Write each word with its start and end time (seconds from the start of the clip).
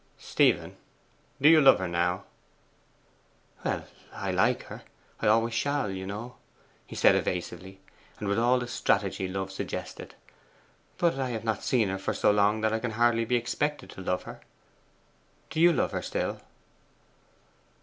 'Stephen, 0.17 0.75
do 1.39 1.47
you 1.47 1.61
love 1.61 1.77
her 1.77 1.87
now?' 1.87 2.23
'Well, 3.63 3.85
I 4.11 4.31
like 4.31 4.63
her; 4.63 4.81
I 5.21 5.27
always 5.27 5.53
shall, 5.53 5.91
you 5.91 6.07
know,' 6.07 6.37
he 6.87 6.95
said 6.95 7.13
evasively, 7.13 7.81
and 8.17 8.27
with 8.27 8.39
all 8.39 8.57
the 8.57 8.65
strategy 8.67 9.27
love 9.27 9.51
suggested. 9.51 10.15
'But 10.97 11.19
I 11.19 11.29
have 11.29 11.43
not 11.43 11.61
seen 11.63 11.89
her 11.89 11.99
for 11.99 12.15
so 12.15 12.31
long 12.31 12.61
that 12.61 12.73
I 12.73 12.79
can 12.79 12.93
hardly 12.97 13.25
be 13.25 13.35
expected 13.35 13.91
to 13.91 14.01
love 14.01 14.23
her. 14.23 14.39
Do 15.51 15.59
you 15.61 15.71
love 15.71 15.91
her 15.91 16.01
still? 16.01 16.41